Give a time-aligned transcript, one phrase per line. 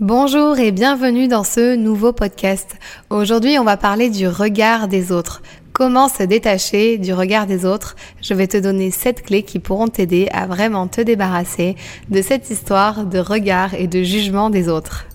[0.00, 2.76] Bonjour et bienvenue dans ce nouveau podcast.
[3.10, 5.42] Aujourd'hui, on va parler du regard des autres.
[5.72, 7.96] Comment se détacher du regard des autres?
[8.22, 11.74] Je vais te donner 7 clés qui pourront t'aider à vraiment te débarrasser
[12.10, 15.06] de cette histoire de regard et de jugement des autres.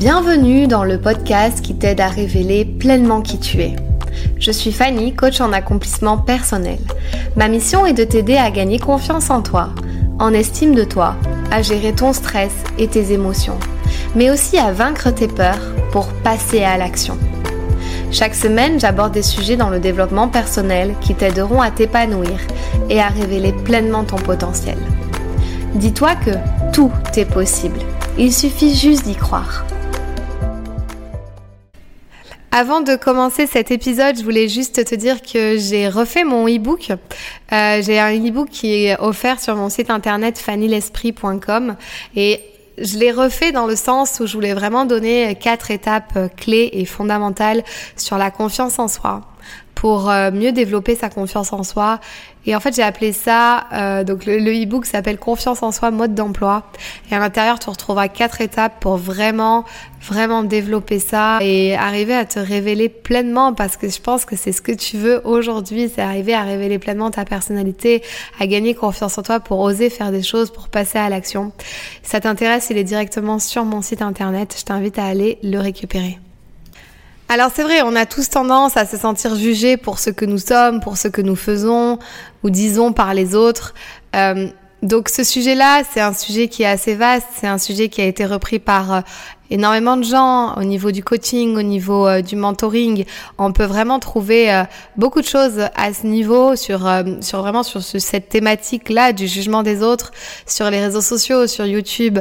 [0.00, 3.76] Bienvenue dans le podcast qui t'aide à révéler pleinement qui tu es.
[4.40, 6.80] Je suis Fanny, coach en accomplissement personnel.
[7.36, 9.70] Ma mission est de t'aider à gagner confiance en toi,
[10.18, 11.16] en estime de toi
[11.50, 13.58] à gérer ton stress et tes émotions,
[14.14, 15.60] mais aussi à vaincre tes peurs
[15.92, 17.18] pour passer à l'action.
[18.10, 22.38] Chaque semaine, j'aborde des sujets dans le développement personnel qui t'aideront à t'épanouir
[22.88, 24.78] et à révéler pleinement ton potentiel.
[25.74, 26.30] Dis-toi que
[26.72, 27.78] tout est possible.
[28.18, 29.66] Il suffit juste d'y croire.
[32.58, 36.88] Avant de commencer cet épisode, je voulais juste te dire que j'ai refait mon e-book.
[37.52, 41.76] Euh, j'ai un e-book qui est offert sur mon site internet fannylesprit.com
[42.14, 42.40] et
[42.78, 46.86] je l'ai refait dans le sens où je voulais vraiment donner quatre étapes clés et
[46.86, 47.62] fondamentales
[47.94, 49.35] sur la confiance en soi
[49.76, 52.00] pour euh, mieux développer sa confiance en soi.
[52.46, 56.14] Et en fait, j'ai appelé ça, euh, donc le e-book s'appelle Confiance en soi, mode
[56.14, 56.62] d'emploi.
[57.10, 59.64] Et à l'intérieur, tu retrouveras quatre étapes pour vraiment,
[60.00, 64.52] vraiment développer ça et arriver à te révéler pleinement parce que je pense que c'est
[64.52, 68.02] ce que tu veux aujourd'hui, c'est arriver à révéler pleinement ta personnalité,
[68.40, 71.52] à gagner confiance en toi pour oser faire des choses, pour passer à l'action.
[72.02, 74.56] Si ça t'intéresse, il est directement sur mon site internet.
[74.58, 76.18] Je t'invite à aller le récupérer.
[77.28, 80.38] Alors c'est vrai, on a tous tendance à se sentir jugés pour ce que nous
[80.38, 81.98] sommes, pour ce que nous faisons
[82.44, 83.74] ou disons par les autres.
[84.14, 84.48] Euh,
[84.82, 88.04] donc ce sujet-là, c'est un sujet qui est assez vaste, c'est un sujet qui a
[88.04, 89.00] été repris par euh,
[89.48, 93.06] énormément de gens au niveau du coaching, au niveau euh, du mentoring.
[93.38, 94.64] On peut vraiment trouver euh,
[94.98, 96.86] beaucoup de choses à ce niveau sur
[97.22, 100.10] sur vraiment sur cette thématique-là du jugement des autres
[100.46, 102.18] sur les réseaux sociaux, sur YouTube.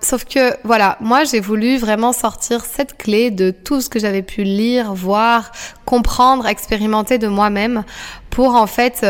[0.00, 4.22] sauf que voilà, moi j'ai voulu vraiment sortir cette clé de tout ce que j'avais
[4.22, 5.52] pu lire, voir,
[5.84, 7.84] comprendre, expérimenter de moi-même
[8.30, 9.02] pour en fait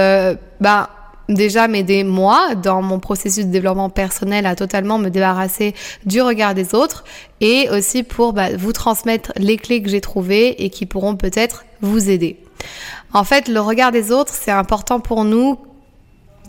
[0.60, 0.88] ben
[1.30, 5.74] déjà m'aider moi dans mon processus de développement personnel à totalement me débarrasser
[6.04, 7.04] du regard des autres
[7.40, 11.64] et aussi pour bah, vous transmettre les clés que j'ai trouvées et qui pourront peut-être
[11.80, 12.38] vous aider.
[13.12, 15.58] En fait, le regard des autres, c'est important pour nous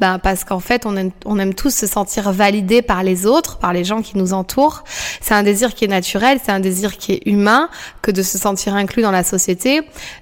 [0.02, 3.60] ben, parce qu'en fait, on aime, on aime tous se sentir validés par les autres,
[3.60, 4.84] par les gens qui nous entourent.
[5.22, 7.70] C'est un désir qui est naturel, c'est un désir qui est humain
[8.02, 9.82] que de se sentir inclus dans la société,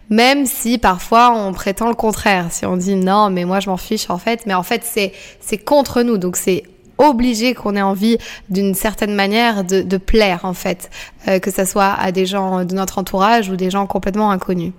[0.09, 2.47] même si parfois on prétend le contraire.
[2.51, 5.13] Si on dit non, mais moi je m'en fiche en fait, mais en fait c'est
[5.39, 6.63] c'est contre nous, donc c'est
[6.97, 8.18] obligé qu'on ait envie
[8.50, 10.89] d'une certaine manière de, de, plaire en fait,
[11.29, 14.73] euh, que ça soit à des gens de notre entourage ou des gens complètement inconnus.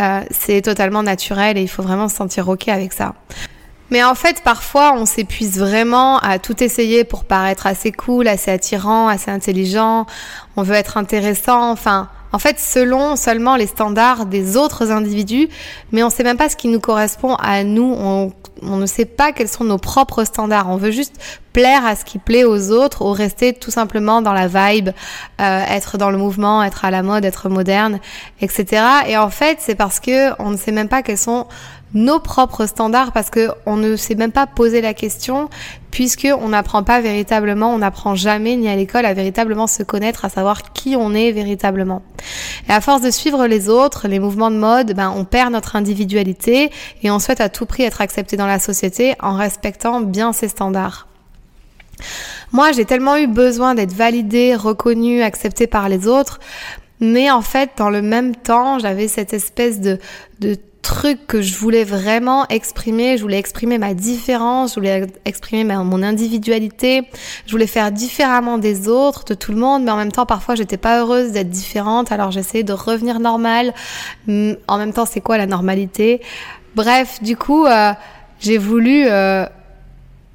[0.00, 3.14] Euh, c'est totalement naturel et il faut vraiment se sentir ok avec ça.
[3.92, 8.50] Mais en fait, parfois, on s'épuise vraiment à tout essayer pour paraître assez cool, assez
[8.50, 10.06] attirant, assez intelligent.
[10.56, 11.70] On veut être intéressant.
[11.70, 15.50] Enfin, en fait, selon seulement les standards des autres individus,
[15.92, 17.84] mais on ne sait même pas ce qui nous correspond à nous.
[17.84, 18.32] On,
[18.62, 20.70] ne sait pas quels sont nos propres standards.
[20.70, 21.16] On veut juste
[21.52, 24.88] plaire à ce qui plaît aux autres ou rester tout simplement dans la vibe,
[25.40, 28.00] euh, être dans le mouvement, être à la mode, être moderne,
[28.40, 28.82] etc.
[29.06, 31.46] Et en fait, c'est parce que on ne sait même pas quels sont
[31.94, 35.48] nos propres standards parce que on ne s'est même pas posé la question
[35.90, 40.24] puisque on n'apprend pas véritablement, on n'apprend jamais ni à l'école à véritablement se connaître,
[40.24, 42.02] à savoir qui on est véritablement.
[42.68, 45.76] Et à force de suivre les autres, les mouvements de mode, ben on perd notre
[45.76, 46.70] individualité
[47.02, 50.48] et on souhaite à tout prix être accepté dans la société en respectant bien ses
[50.48, 51.08] standards.
[52.52, 56.40] Moi, j'ai tellement eu besoin d'être validée, reconnue, acceptée par les autres,
[57.00, 59.98] mais en fait, dans le même temps, j'avais cette espèce de,
[60.40, 63.16] de truc que je voulais vraiment exprimer.
[63.16, 67.08] Je voulais exprimer ma différence, je voulais exprimer mon individualité,
[67.46, 70.54] je voulais faire différemment des autres, de tout le monde, mais en même temps, parfois,
[70.54, 73.72] j'étais pas heureuse d'être différente, alors j'essayais de revenir normale.
[74.28, 76.20] Hum, en même temps, c'est quoi la normalité?
[76.74, 77.92] Bref, du coup, euh,
[78.40, 79.46] j'ai voulu euh,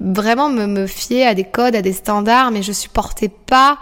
[0.00, 3.78] vraiment me, me fier à des codes, à des standards, mais je supportais pas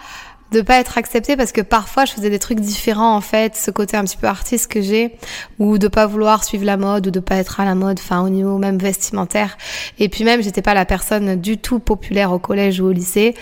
[0.56, 3.70] de pas être acceptée parce que parfois je faisais des trucs différents en fait, ce
[3.70, 5.16] côté un petit peu artiste que j'ai
[5.58, 8.22] ou de pas vouloir suivre la mode ou de pas être à la mode, enfin
[8.22, 9.58] au niveau même vestimentaire.
[9.98, 13.34] Et puis même j'étais pas la personne du tout populaire au collège ou au lycée.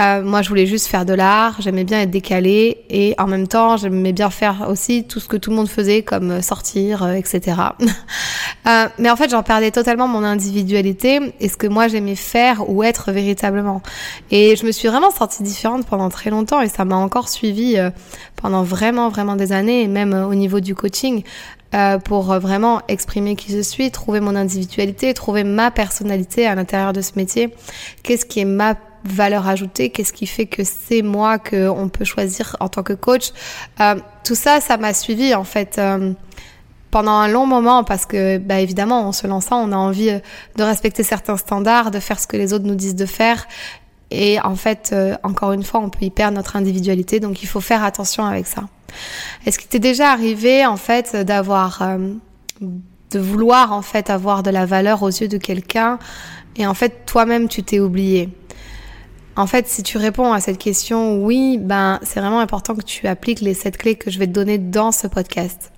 [0.00, 3.46] Euh, moi, je voulais juste faire de l'art, j'aimais bien être décalée et en même
[3.46, 7.02] temps, j'aimais bien faire aussi tout ce que tout le monde faisait, comme euh, sortir,
[7.02, 7.56] euh, etc.
[8.66, 12.68] euh, mais en fait, j'en perdais totalement mon individualité et ce que moi j'aimais faire
[12.70, 13.82] ou être véritablement.
[14.30, 17.76] Et je me suis vraiment sentie différente pendant très longtemps et ça m'a encore suivi
[17.76, 17.90] euh,
[18.36, 21.22] pendant vraiment, vraiment des années et même au niveau du coaching.
[21.74, 26.92] Euh, pour vraiment exprimer qui je suis, trouver mon individualité, trouver ma personnalité à l'intérieur
[26.92, 27.54] de ce métier.
[28.02, 28.74] Qu'est-ce qui est ma
[29.04, 33.32] valeur ajoutée Qu'est-ce qui fait que c'est moi qu'on peut choisir en tant que coach
[33.80, 36.12] euh, Tout ça, ça m'a suivi en fait euh,
[36.90, 40.18] pendant un long moment parce que, bah, évidemment, en se lançant, on a envie euh,
[40.56, 43.46] de respecter certains standards, de faire ce que les autres nous disent de faire.
[44.10, 47.62] Et en fait, encore une fois, on peut y perdre notre individualité, donc il faut
[47.62, 48.64] faire attention avec ça.
[49.46, 51.82] Est-ce qu'il t'est déjà arrivé en fait d'avoir
[52.60, 55.98] de vouloir en fait avoir de la valeur aux yeux de quelqu'un
[56.56, 58.28] et en fait toi-même tu t'es oublié?
[59.34, 63.06] En fait, si tu réponds à cette question oui, ben c'est vraiment important que tu
[63.06, 65.72] appliques les sept clés que je vais te donner dans ce podcast.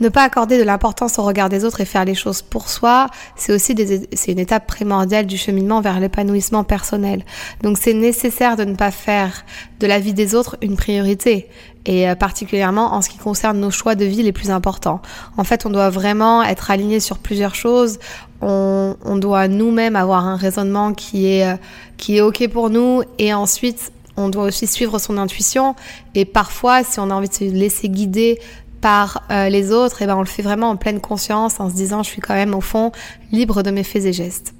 [0.00, 3.08] Ne pas accorder de l'importance au regard des autres et faire les choses pour soi,
[3.36, 3.74] c'est aussi
[4.12, 7.24] c'est une étape primordiale du cheminement vers l'épanouissement personnel.
[7.62, 9.44] Donc c'est nécessaire de ne pas faire
[9.80, 11.48] de la vie des autres une priorité
[11.84, 15.00] et euh, particulièrement en ce qui concerne nos choix de vie les plus importants.
[15.36, 17.98] En fait, on doit vraiment être aligné sur plusieurs choses.
[18.40, 21.56] On, on doit nous-mêmes avoir un raisonnement qui est euh,
[21.96, 25.74] qui est ok pour nous et ensuite on doit aussi suivre son intuition
[26.14, 28.38] et parfois si on a envie de se laisser guider
[28.82, 31.70] par euh, les autres, et eh ben on le fait vraiment en pleine conscience, en
[31.70, 32.92] se disant je suis quand même au fond
[33.30, 34.54] libre de mes faits et gestes.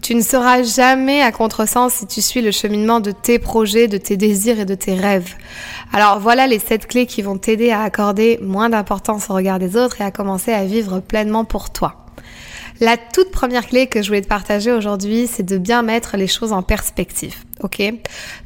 [0.00, 3.98] Tu ne seras jamais à contresens si tu suis le cheminement de tes projets, de
[3.98, 5.34] tes désirs et de tes rêves.
[5.92, 9.76] Alors voilà les sept clés qui vont t'aider à accorder moins d'importance au regard des
[9.76, 12.05] autres et à commencer à vivre pleinement pour toi.
[12.80, 16.26] La toute première clé que je voulais te partager aujourd'hui, c'est de bien mettre les
[16.26, 17.34] choses en perspective.
[17.62, 17.82] Ok?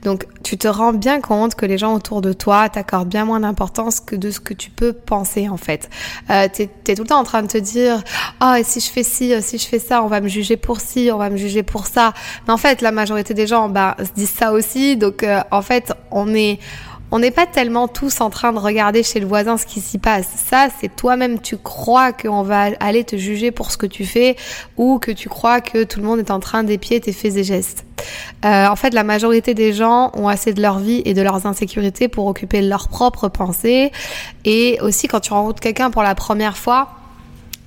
[0.05, 3.41] Donc, tu te rends bien compte que les gens autour de toi t'accordent bien moins
[3.41, 5.91] d'importance que de ce que tu peux penser en fait.
[6.31, 8.05] Euh, tu es, tout le temps en train de te dire
[8.41, 10.81] oh et si je fais ci, si je fais ça, on va me juger pour
[10.81, 12.12] ci, on va me juger pour ça.
[12.47, 14.97] Mais en fait, la majorité des gens bah, se disent ça aussi.
[14.97, 16.61] Donc, euh, en fait, on est
[17.12, 19.99] on n'est pas tellement tous en train de regarder chez le voisin ce qui s'y
[19.99, 20.27] passe.
[20.37, 24.37] Ça, c'est toi-même, tu crois qu'on va aller te juger pour ce que tu fais
[24.77, 27.45] ou que tu crois que tout le monde est en train d'épier tes faits et
[27.45, 27.85] gestes.
[28.45, 31.47] Euh, en fait, la majorité des gens ont assez de leur vie et de leurs
[31.47, 33.93] insécurités pour occuper leurs propres pensées.
[34.45, 36.91] Et aussi, quand tu rencontres quelqu'un pour la première fois,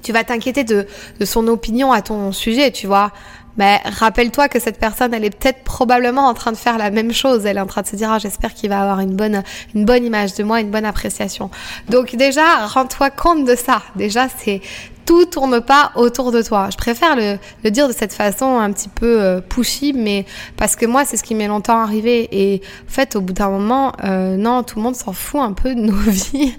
[0.02, 0.88] tu vas t'inquiéter de,
[1.20, 3.12] de son opinion à ton sujet, tu vois
[3.58, 7.12] ben, rappelle-toi que cette personne, elle est peut-être probablement en train de faire la même
[7.12, 7.46] chose.
[7.46, 9.44] Elle est en train de se dire, ah, j'espère qu'il va avoir une bonne,
[9.76, 11.50] une bonne image de moi, une bonne appréciation.
[11.90, 13.82] Donc déjà, rends-toi compte de ça.
[13.96, 14.62] Déjà, c'est
[15.06, 16.70] tout tourne pas autour de toi.
[16.72, 20.26] Je préfère le, le dire de cette façon un petit peu euh, pushy, mais
[20.58, 22.30] parce que moi, c'est ce qui m'est longtemps arrivé.
[22.32, 25.54] Et en fait, au bout d'un moment, euh, non, tout le monde s'en fout un
[25.54, 26.56] peu de nos vies.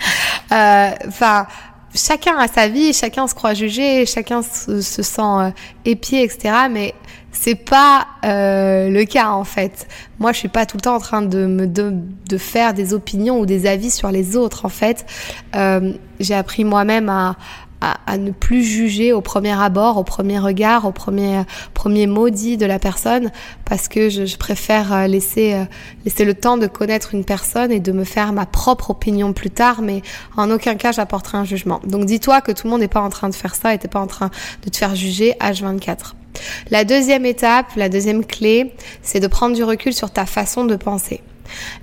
[0.53, 1.47] Euh, enfin
[1.95, 5.51] chacun a sa vie, chacun se croit jugé, chacun se, sent euh,
[5.85, 6.55] épié, etc.
[6.71, 6.95] Mais
[7.33, 9.87] c'est pas euh, le cas en fait.
[10.19, 13.39] Moi, je suis pas tout le temps en train de me de, faire des opinions
[13.39, 14.65] ou des avis sur les autres.
[14.65, 15.07] En fait,
[15.55, 17.37] euh, j'ai appris moi-même à,
[17.81, 21.43] à, ne plus juger au premier abord, au premier regard, au premier
[21.75, 23.31] premier mot dit de la personne,
[23.67, 25.65] parce que je, préfère euh, laisser euh,
[26.05, 29.51] laisser le temps de connaître une personne et de me faire ma propre opinion plus
[29.51, 30.03] tard, mais
[30.37, 31.81] en aucun cas j'apporterai un jugement.
[31.87, 34.01] Donc dis-toi que tout le monde n'est pas en train de faire ça et pas
[34.01, 34.31] en train
[34.65, 36.15] de te faire juger H24.
[36.71, 38.73] La deuxième étape, la deuxième clé,
[39.03, 41.21] c'est de prendre du recul sur ta façon de penser.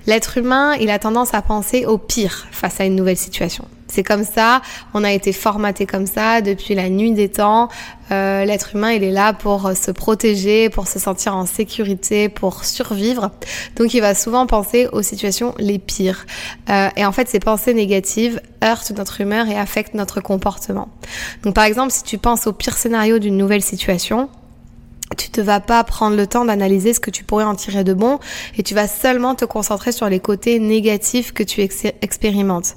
[0.06, 3.66] L'être humain, il a tendance à penser au pire face à une nouvelle situation.
[3.92, 4.62] C'est comme ça,
[4.94, 7.68] on a été formaté comme ça depuis la nuit des temps.
[8.10, 12.64] Euh, L'être humain, il est là pour se protéger, pour se sentir en sécurité, pour
[12.64, 13.32] survivre.
[13.76, 16.24] Donc il va souvent penser aux situations les pires.
[16.70, 20.88] Euh, et en fait, ces pensées négatives heurtent notre humeur et affectent notre comportement.
[21.42, 24.30] Donc par exemple, si tu penses au pire scénario d'une nouvelle situation,
[25.16, 27.92] tu ne vas pas prendre le temps d'analyser ce que tu pourrais en tirer de
[27.92, 28.18] bon
[28.56, 32.76] et tu vas seulement te concentrer sur les côtés négatifs que tu expérimentes.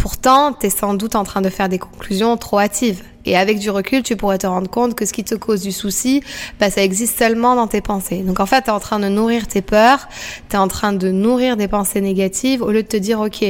[0.00, 3.02] Pourtant, tu es sans doute en train de faire des conclusions trop hâtives.
[3.24, 5.72] Et avec du recul, tu pourrais te rendre compte que ce qui te cause du
[5.72, 6.22] souci,
[6.58, 8.22] bah, ça existe seulement dans tes pensées.
[8.22, 10.08] Donc en fait, tu es en train de nourrir tes peurs,
[10.48, 13.44] tu es en train de nourrir des pensées négatives au lieu de te dire, OK,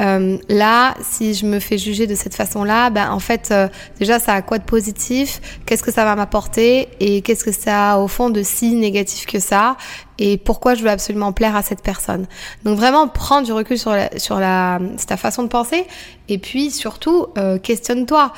[0.00, 4.18] euh, là, si je me fais juger de cette façon-là, ben en fait, euh, déjà,
[4.18, 5.40] ça a quoi de positif?
[5.66, 6.88] Qu'est-ce que ça va m'apporter?
[7.00, 9.76] Et qu'est-ce que ça a au fond de si négatif que ça?
[10.18, 12.26] Et pourquoi je veux absolument plaire à cette personne?
[12.64, 15.84] Donc vraiment, prendre du recul sur, la, sur la, ta façon de penser.
[16.28, 18.32] Et puis surtout, euh, questionne-toi.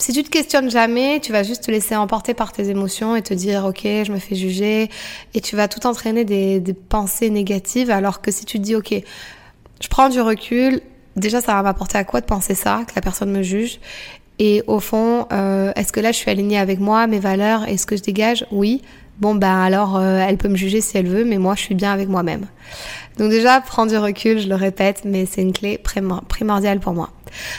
[0.00, 3.22] Si tu te questionnes jamais, tu vas juste te laisser emporter par tes émotions et
[3.22, 4.88] te dire ok, je me fais juger,
[5.34, 7.90] et tu vas tout entraîner des, des pensées négatives.
[7.90, 8.94] Alors que si tu te dis ok,
[9.78, 10.80] je prends du recul,
[11.16, 13.78] déjà ça va m'apporter à quoi de penser ça, que la personne me juge?
[14.38, 17.76] Et au fond, euh, est-ce que là je suis alignée avec moi, mes valeurs et
[17.76, 18.46] ce que je dégage?
[18.50, 18.80] Oui.
[19.18, 21.74] Bon ben alors euh, elle peut me juger si elle veut, mais moi je suis
[21.74, 22.46] bien avec moi-même.
[23.18, 27.10] Donc déjà prendre du recul, je le répète, mais c'est une clé primordiale pour moi.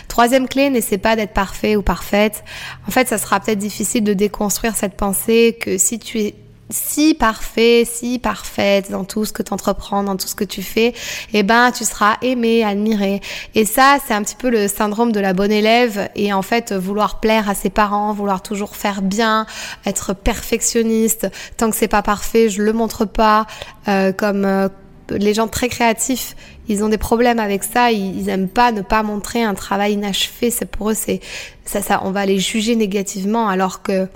[0.08, 2.44] Troisième clé, n'essaie pas d'être parfait ou parfaite.
[2.88, 6.36] En fait, ça sera peut-être difficile de déconstruire cette pensée que si tu es
[6.72, 10.62] si parfait, si parfaite dans tout ce que tu entreprends, dans tout ce que tu
[10.62, 10.94] fais,
[11.34, 13.22] eh ben tu seras aimé, admiré.
[13.56, 16.74] Et ça, c'est un petit peu le syndrome de la bonne élève et en fait
[16.74, 19.46] vouloir plaire à ses parents, vouloir toujours faire bien,
[19.86, 21.28] être perfectionniste.
[21.58, 23.46] Tant que c'est pas parfait, je le montre pas.
[23.88, 24.70] Euh, comme euh,
[25.10, 26.36] les gens très créatifs,
[26.68, 27.92] ils ont des problèmes avec ça.
[27.92, 30.52] Ils, ils, aiment pas ne pas montrer un travail inachevé.
[30.52, 31.20] C'est pour eux, c'est
[31.66, 34.08] ça, ça, on va les juger négativement alors que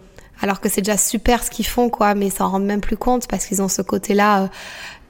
[0.41, 2.97] alors que c'est déjà super ce qu'ils font, quoi, mais ils s'en rendent même plus
[2.97, 4.47] compte parce qu'ils ont ce côté-là euh,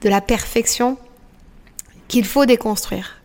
[0.02, 0.96] de la perfection
[2.06, 3.20] qu'il faut déconstruire.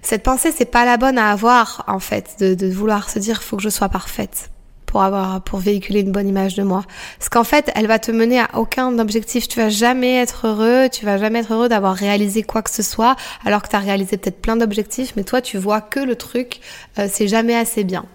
[0.00, 3.42] Cette pensée, c'est pas la bonne à avoir, en fait, de, de vouloir se dire,
[3.42, 4.50] faut que je sois parfaite
[4.88, 6.82] pour avoir, pour véhiculer une bonne image de moi.
[7.18, 9.46] Parce qu'en fait, elle va te mener à aucun objectif.
[9.46, 12.82] Tu vas jamais être heureux, tu vas jamais être heureux d'avoir réalisé quoi que ce
[12.82, 13.14] soit,
[13.44, 16.60] alors que tu as réalisé peut-être plein d'objectifs, mais toi, tu vois que le truc,
[16.98, 18.06] euh, c'est jamais assez bien.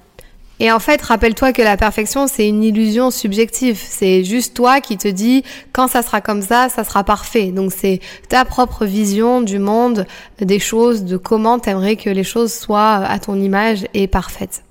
[0.59, 3.79] Et en fait, rappelle-toi que la perfection, c'est une illusion subjective.
[3.83, 7.51] C'est juste toi qui te dis, quand ça sera comme ça, ça sera parfait.
[7.51, 7.99] Donc c'est
[8.29, 10.05] ta propre vision du monde,
[10.39, 14.63] des choses, de comment t'aimerais que les choses soient à ton image et parfaites.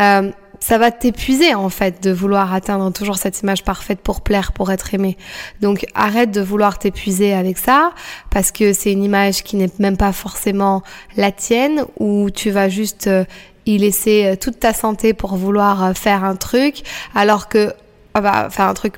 [0.00, 0.30] Euh,
[0.62, 4.70] ça va t'épuiser en fait de vouloir atteindre toujours cette image parfaite pour plaire, pour
[4.70, 5.16] être aimé.
[5.60, 7.92] Donc arrête de vouloir t'épuiser avec ça
[8.30, 10.84] parce que c'est une image qui n'est même pas forcément
[11.16, 13.24] la tienne ou tu vas juste euh,
[13.66, 17.74] y laisser euh, toute ta santé pour vouloir euh, faire un truc, alors que
[18.14, 18.94] faire un truc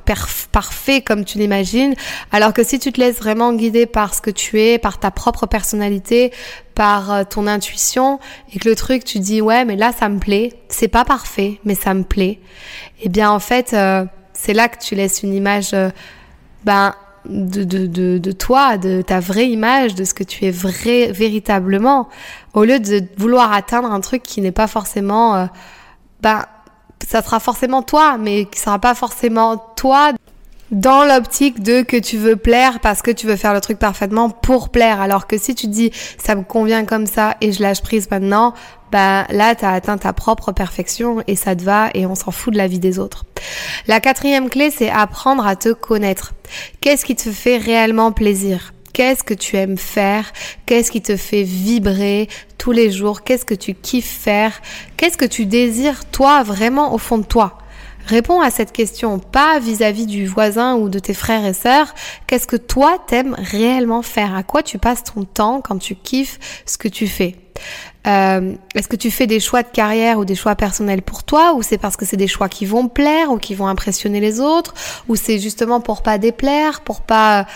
[0.53, 1.95] parfait comme tu l'imagines,
[2.33, 5.11] alors que si tu te laisses vraiment guider par ce que tu es, par ta
[5.11, 6.33] propre personnalité,
[6.75, 8.19] par euh, ton intuition,
[8.53, 11.61] et que le truc tu dis ouais mais là ça me plaît, c'est pas parfait
[11.65, 12.39] mais ça me plaît,
[13.01, 13.77] et eh bien en fait
[14.33, 15.75] c'est là que tu laisses une image
[16.65, 16.95] ben
[17.29, 21.11] de, de, de, de, toi, de ta vraie image, de ce que tu es vrai,
[21.13, 22.09] véritablement,
[22.53, 25.47] au lieu de vouloir atteindre un truc qui n'est pas forcément, euh,
[26.21, 26.45] ben,
[27.07, 30.13] ça sera forcément toi, mais qui sera pas forcément toi
[30.71, 34.31] dans l'optique de que tu veux plaire parce que tu veux faire le truc parfaitement
[34.31, 35.01] pour plaire.
[35.01, 38.55] Alors que si tu dis ça me convient comme ça et je lâche prise maintenant,
[38.91, 42.31] bah là tu as atteint ta propre perfection et ça te va et on s'en
[42.31, 43.25] fout de la vie des autres.
[43.87, 46.33] La quatrième clé, c'est apprendre à te connaître.
[46.81, 48.74] Qu'est-ce qui te fait réellement plaisir?
[48.95, 50.33] Qu'est-ce que tu aimes faire?
[50.67, 53.25] Qu'est-ce qui te fait vibrer tous les jours?
[53.25, 54.63] Qu'est-ce que tu kiffes faire?
[54.97, 57.59] Qu'est-ce que tu désires toi vraiment au fond de toi?
[58.07, 61.93] Réponds à cette question, pas vis-à-vis du voisin ou de tes frères et sœurs.
[62.29, 64.37] Qu'est-ce que toi t'aimes réellement faire?
[64.37, 67.35] À quoi tu passes ton temps quand tu kiffes ce que tu fais?
[68.07, 71.55] Euh, Est-ce que tu fais des choix de carrière ou des choix personnels pour toi?
[71.55, 74.39] Ou c'est parce que c'est des choix qui vont plaire ou qui vont impressionner les
[74.39, 74.75] autres?
[75.09, 77.47] Ou c'est justement pour pas déplaire, pour pas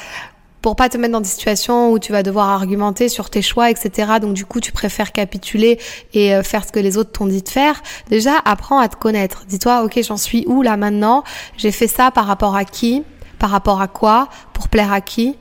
[0.63, 3.71] pour pas te mettre dans des situations où tu vas devoir argumenter sur tes choix,
[3.71, 4.15] etc.
[4.21, 5.79] Donc du coup, tu préfères capituler
[6.15, 7.83] et euh, faire ce que les autres t'ont dit de faire.
[8.11, 9.45] Déjà, apprends à te connaître.
[9.49, 11.23] Dis-toi, ok, j'en suis où là maintenant?
[11.57, 13.05] J'ai fait ça par rapport à qui?
[13.39, 14.29] Par rapport à quoi?
[14.53, 15.37] Pour plaire à qui?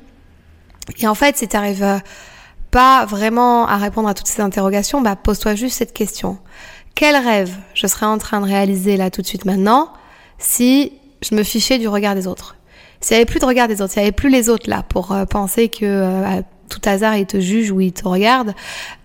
[0.99, 1.97] Et en fait, si t'arrives euh,
[2.71, 6.37] pas vraiment à répondre à toutes ces interrogations, bah pose-toi juste cette question.
[6.95, 9.91] Quel rêve je serais en train de réaliser là tout de suite maintenant
[10.39, 12.56] si je me fichais du regard des autres?
[13.01, 14.83] S'il n'y avait plus de regard des autres, s'il n'y avait plus les autres là
[14.87, 18.53] pour euh, penser que euh, à tout hasard ils te jugent ou ils te regardent,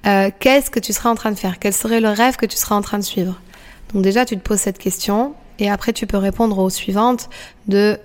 [0.07, 1.59] euh, qu'est-ce que tu serais en train de faire?
[1.59, 3.41] Quel serait le rêve que tu serais en train de suivre?
[3.93, 7.29] Donc déjà tu te poses cette question et après tu peux répondre aux suivantes
[7.69, 7.99] de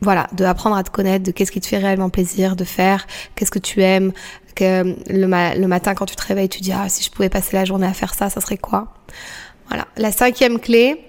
[0.00, 3.06] voilà, de apprendre à te connaître, de qu'est-ce qui te fait réellement plaisir de faire,
[3.36, 4.12] qu'est-ce que tu aimes,
[4.56, 7.56] que le, le matin quand tu te réveilles, tu dis ah si je pouvais passer
[7.56, 8.94] la journée à faire ça, ça serait quoi?
[9.68, 9.86] Voilà.
[9.96, 11.00] La cinquième clé,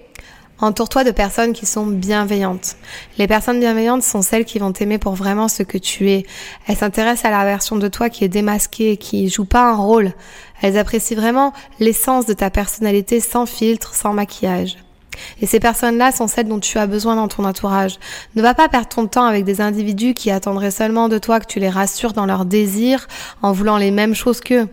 [0.64, 2.76] Entoure-toi de personnes qui sont bienveillantes.
[3.18, 6.24] Les personnes bienveillantes sont celles qui vont t'aimer pour vraiment ce que tu es.
[6.66, 10.14] Elles s'intéressent à la version de toi qui est démasquée, qui joue pas un rôle.
[10.62, 14.78] Elles apprécient vraiment l'essence de ta personnalité sans filtre, sans maquillage.
[15.42, 17.98] Et ces personnes-là sont celles dont tu as besoin dans ton entourage.
[18.34, 21.46] Ne va pas perdre ton temps avec des individus qui attendraient seulement de toi que
[21.46, 23.06] tu les rassures dans leurs désirs
[23.42, 24.66] en voulant les mêmes choses qu'eux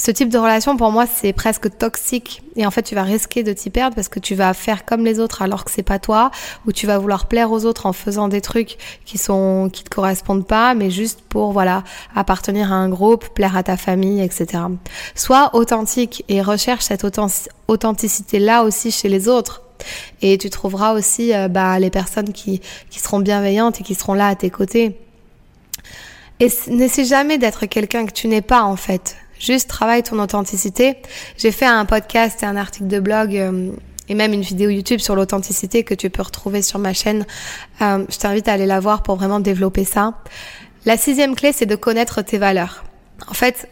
[0.00, 2.42] ce type de relation, pour moi, c'est presque toxique.
[2.56, 5.04] Et en fait, tu vas risquer de t'y perdre parce que tu vas faire comme
[5.04, 6.30] les autres alors que c'est pas toi,
[6.66, 9.90] ou tu vas vouloir plaire aux autres en faisant des trucs qui sont, qui te
[9.90, 11.84] correspondent pas, mais juste pour, voilà,
[12.16, 14.62] appartenir à un groupe, plaire à ta famille, etc.
[15.14, 17.04] Sois authentique et recherche cette
[17.68, 19.60] authenticité-là aussi chez les autres.
[20.22, 24.14] Et tu trouveras aussi euh, bah, les personnes qui, qui seront bienveillantes et qui seront
[24.14, 24.98] là à tes côtés.
[26.40, 29.18] Et n'essaie jamais d'être quelqu'un que tu n'es pas en fait.
[29.40, 30.96] Juste travaille ton authenticité.
[31.38, 33.70] J'ai fait un podcast et un article de blog euh,
[34.08, 37.24] et même une vidéo YouTube sur l'authenticité que tu peux retrouver sur ma chaîne.
[37.80, 40.14] Euh, je t'invite à aller la voir pour vraiment développer ça.
[40.84, 42.84] La sixième clé, c'est de connaître tes valeurs.
[43.28, 43.66] En fait,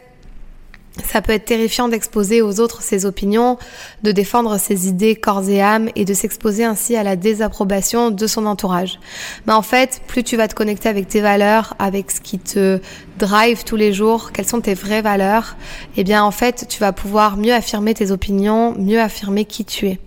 [1.07, 3.57] Ça peut être terrifiant d'exposer aux autres ses opinions,
[4.03, 8.27] de défendre ses idées corps et âme et de s'exposer ainsi à la désapprobation de
[8.27, 8.99] son entourage.
[9.47, 12.79] Mais en fait, plus tu vas te connecter avec tes valeurs, avec ce qui te
[13.17, 15.57] drive tous les jours, quelles sont tes vraies valeurs,
[15.97, 19.87] eh bien en fait, tu vas pouvoir mieux affirmer tes opinions, mieux affirmer qui tu
[19.87, 19.99] es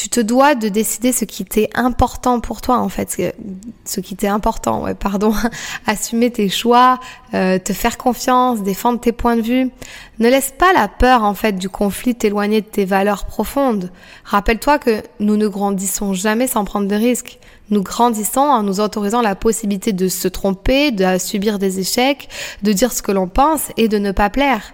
[0.00, 3.34] tu te dois de décider ce qui t'est important pour toi en fait,
[3.84, 5.34] ce qui t'est important, ouais, pardon,
[5.86, 6.98] assumer tes choix,
[7.34, 9.70] euh, te faire confiance, défendre tes points de vue.
[10.18, 13.92] Ne laisse pas la peur en fait du conflit t'éloigner de tes valeurs profondes.
[14.24, 17.38] Rappelle-toi que nous ne grandissons jamais sans prendre de risques.
[17.68, 22.30] Nous grandissons en nous autorisant la possibilité de se tromper, de subir des échecs,
[22.62, 24.72] de dire ce que l'on pense et de ne pas plaire.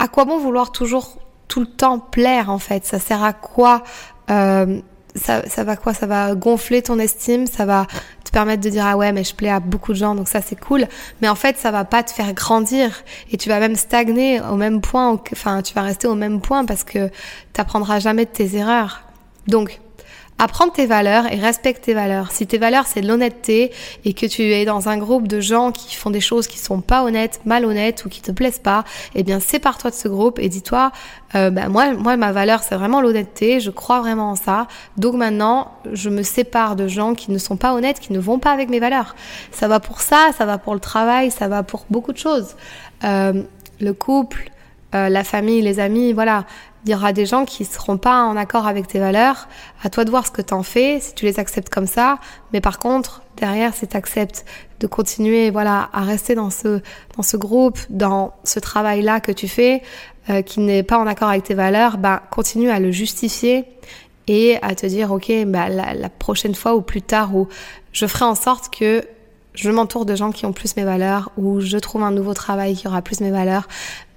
[0.00, 2.84] À quoi bon vouloir toujours tout le temps plaire en fait?
[2.84, 3.84] Ça sert à quoi
[4.30, 4.80] euh,
[5.14, 5.94] ça, ça va quoi?
[5.94, 7.86] Ça va gonfler ton estime, ça va
[8.24, 10.40] te permettre de dire ah ouais mais je plais à beaucoup de gens donc ça
[10.40, 10.86] c'est cool.
[11.20, 14.56] Mais en fait ça va pas te faire grandir et tu vas même stagner au
[14.56, 15.20] même point.
[15.32, 17.10] Enfin tu vas rester au même point parce que
[17.52, 19.02] t'apprendras jamais de tes erreurs.
[19.46, 19.80] Donc
[20.40, 22.30] Apprends tes valeurs et respecte tes valeurs.
[22.30, 23.72] Si tes valeurs c'est l'honnêteté
[24.04, 26.80] et que tu es dans un groupe de gens qui font des choses qui sont
[26.80, 28.84] pas honnêtes, malhonnêtes ou qui te plaisent pas,
[29.16, 30.92] eh bien sépare-toi de ce groupe et dis-toi,
[31.34, 34.68] euh, bah, moi, moi ma valeur c'est vraiment l'honnêteté, je crois vraiment en ça.
[34.96, 38.38] Donc maintenant je me sépare de gens qui ne sont pas honnêtes, qui ne vont
[38.38, 39.16] pas avec mes valeurs.
[39.50, 42.54] Ça va pour ça, ça va pour le travail, ça va pour beaucoup de choses.
[43.02, 43.42] Euh,
[43.80, 44.50] le couple,
[44.94, 46.46] euh, la famille, les amis, voilà.
[46.84, 49.48] Il y aura des gens qui seront pas en accord avec tes valeurs.
[49.82, 52.18] À toi de voir ce que t'en fais, si tu les acceptes comme ça.
[52.52, 54.44] Mais par contre, derrière, si tu acceptes
[54.80, 56.80] de continuer, voilà, à rester dans ce,
[57.16, 59.82] dans ce groupe, dans ce travail-là que tu fais,
[60.30, 63.64] euh, qui n'est pas en accord avec tes valeurs, bah, continue à le justifier
[64.28, 67.48] et à te dire, ok, bah, la, la prochaine fois ou plus tard, où
[67.92, 69.02] je ferai en sorte que
[69.54, 72.76] je m'entoure de gens qui ont plus mes valeurs ou je trouve un nouveau travail
[72.76, 73.66] qui aura plus mes valeurs.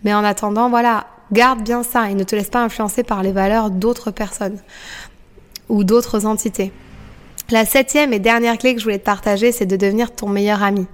[0.03, 3.31] Mais en attendant, voilà, garde bien ça et ne te laisse pas influencer par les
[3.31, 4.57] valeurs d'autres personnes
[5.69, 6.71] ou d'autres entités.
[7.49, 10.63] La septième et dernière clé que je voulais te partager, c'est de devenir ton meilleur
[10.63, 10.87] ami.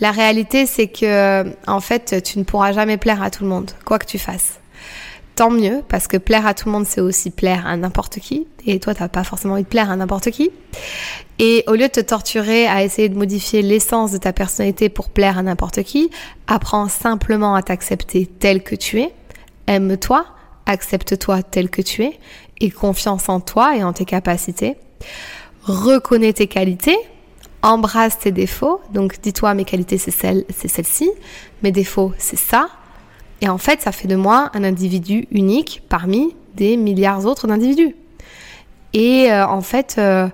[0.00, 3.70] La réalité, c'est que, en fait, tu ne pourras jamais plaire à tout le monde,
[3.84, 4.58] quoi que tu fasses
[5.36, 8.46] tant mieux, parce que plaire à tout le monde, c'est aussi plaire à n'importe qui.
[8.66, 10.50] Et toi, t'as pas forcément envie de plaire à n'importe qui.
[11.38, 15.10] Et au lieu de te torturer à essayer de modifier l'essence de ta personnalité pour
[15.10, 16.10] plaire à n'importe qui,
[16.46, 19.12] apprends simplement à t'accepter tel que tu es.
[19.66, 20.24] Aime-toi,
[20.66, 22.18] accepte-toi tel que tu es,
[22.60, 24.76] et confiance en toi et en tes capacités.
[25.62, 26.96] Reconnais tes qualités,
[27.62, 28.80] embrasse tes défauts.
[28.92, 31.10] Donc dis-toi mes qualités c'est celle, c'est celle-ci,
[31.62, 32.68] mes défauts c'est ça.
[33.42, 37.94] Et en fait, ça fait de moi un individu unique parmi des milliards d'autres d'individus.
[38.94, 40.28] Et euh, en fait, euh,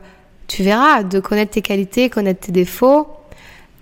[0.46, 3.08] tu verras, de connaître tes qualités, connaître tes défauts,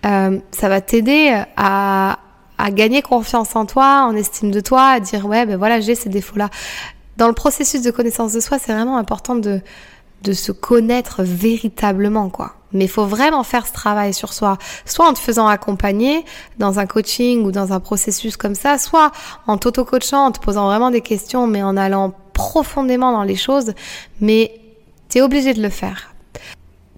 [0.06, 2.18] euh, ça va t'aider à,
[2.62, 5.94] à gagner confiance en toi, en estime de toi, à dire ouais, ben voilà, j'ai
[5.94, 6.50] ces défauts-là.
[7.16, 9.60] Dans le processus de connaissance de soi, c'est vraiment important de,
[10.22, 12.54] de se connaître véritablement, quoi.
[12.72, 16.24] Mais il faut vraiment faire ce travail sur soi, soit en te faisant accompagner
[16.58, 19.10] dans un coaching ou dans un processus comme ça, soit
[19.46, 23.74] en t'auto-coachant, en te posant vraiment des questions, mais en allant profondément dans les choses.
[24.20, 24.60] Mais
[25.08, 26.14] t'es obligé de le faire.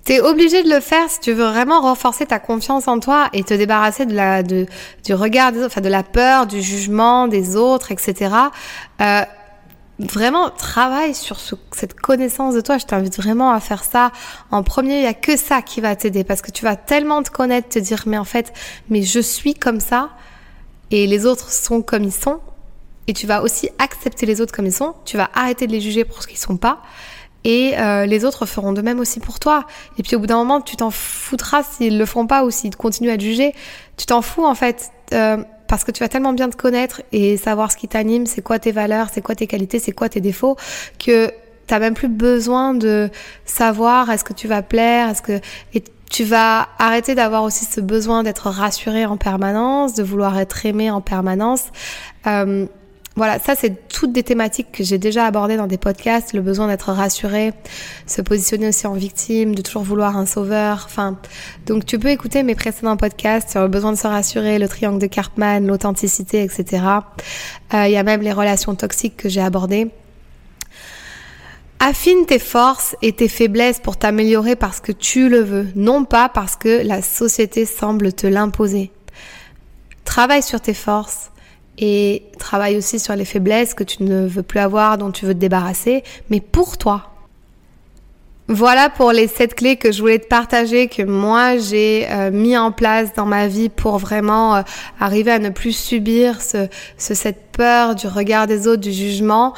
[0.04, 3.44] T'es obligé de le faire si tu veux vraiment renforcer ta confiance en toi et
[3.44, 4.66] te débarrasser de la, de,
[5.04, 8.34] du regard des autres, enfin de la peur, du jugement des autres, etc.
[9.00, 9.22] Euh,
[10.00, 11.38] vraiment travaille sur
[11.72, 12.78] cette connaissance de toi.
[12.78, 14.10] Je t'invite vraiment à faire ça.
[14.50, 17.22] En premier, il y a que ça qui va t'aider parce que tu vas tellement
[17.22, 18.52] te connaître, te dire mais en fait,
[18.88, 20.10] mais je suis comme ça
[20.90, 22.40] et les autres sont comme ils sont.
[23.06, 24.94] Et tu vas aussi accepter les autres comme ils sont.
[25.04, 26.82] Tu vas arrêter de les juger pour ce qu'ils sont pas.
[27.44, 29.66] Et euh, les autres feront de même aussi pour toi.
[29.98, 32.76] Et puis au bout d'un moment, tu t'en foutras s'ils le font pas ou s'ils
[32.76, 33.55] continuent à te juger.
[33.96, 34.90] Tu t'en fous en fait.
[35.12, 38.42] Euh, parce que tu vas tellement bien te connaître et savoir ce qui t'anime, c'est
[38.42, 40.59] quoi tes valeurs, c'est quoi tes qualités, c'est quoi tes défauts,
[40.98, 41.31] que
[41.66, 43.09] t'as même plus besoin de
[43.46, 45.40] savoir est-ce que tu vas plaire, est-ce que
[45.72, 50.66] et tu vas arrêter d'avoir aussi ce besoin d'être rassuré en permanence, de vouloir être
[50.66, 51.64] aimé en permanence.
[52.26, 52.66] Euh,
[53.14, 56.68] voilà, ça c'est toutes des thématiques que j'ai déjà abordées dans des podcasts, le besoin
[56.68, 57.53] d'être rassuré,
[58.07, 60.85] se positionner aussi en victime, de toujours vouloir un sauveur.
[60.87, 61.18] Enfin,
[61.66, 64.98] donc tu peux écouter mes précédents podcasts sur le besoin de se rassurer, le triangle
[64.98, 66.85] de Karpman, l'authenticité, etc.
[67.75, 69.90] Euh, il y a même les relations toxiques que j'ai abordées.
[71.81, 76.29] Affine tes forces et tes faiblesses pour t'améliorer parce que tu le veux, non pas
[76.29, 78.92] parce que la société semble te l'imposer.
[80.05, 81.32] Travaille sur tes forces,
[81.78, 85.35] et travaille aussi sur les faiblesses que tu ne veux plus avoir, dont tu veux
[85.35, 87.08] te débarrasser, mais pour toi.
[88.48, 92.56] Voilà pour les sept clés que je voulais te partager, que moi j'ai euh, mis
[92.56, 94.62] en place dans ma vie pour vraiment euh,
[95.00, 99.54] arriver à ne plus subir ce, cette peur du regard des autres, du jugement.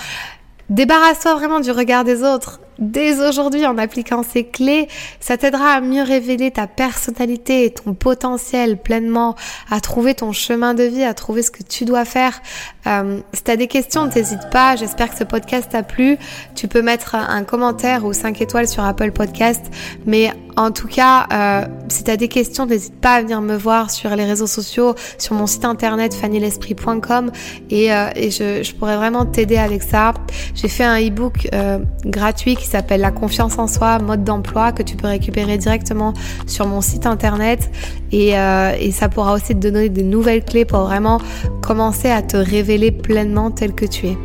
[0.68, 2.60] Débarrasse-toi vraiment du regard des autres.
[2.78, 4.88] Dès aujourd'hui, en appliquant ces clés,
[5.20, 9.36] ça t'aidera à mieux révéler ta personnalité et ton potentiel pleinement,
[9.70, 12.40] à trouver ton chemin de vie, à trouver ce que tu dois faire.
[12.86, 14.76] Euh, si tu as des questions, n'hésite pas.
[14.76, 16.18] J'espère que ce podcast t'a plu.
[16.54, 19.64] Tu peux mettre un commentaire ou 5 étoiles sur Apple Podcast.
[20.06, 23.56] Mais en tout cas, euh, si tu as des questions, n'hésite pas à venir me
[23.56, 27.32] voir sur les réseaux sociaux, sur mon site internet fannylesprit.com
[27.70, 30.14] et, euh, et je, je, pourrais vraiment t'aider avec ça.
[30.54, 34.82] J'ai fait un e-book euh, gratuit qui s'appelle La confiance en soi, mode d'emploi, que
[34.82, 36.14] tu peux récupérer directement
[36.46, 37.70] sur mon site internet.
[38.12, 41.20] Et, euh, et ça pourra aussi te donner des nouvelles clés pour vraiment
[41.62, 42.36] commencer à te
[42.74, 44.18] révéler pleinement tel que tu es.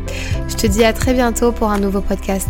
[0.48, 2.48] Je te dis à très bientôt pour un nouveau podcast.